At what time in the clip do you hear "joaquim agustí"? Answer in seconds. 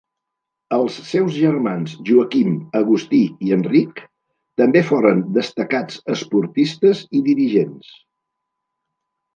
2.07-3.21